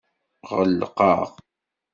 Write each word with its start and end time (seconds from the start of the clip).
Ɣelqeɣ. 0.51 1.23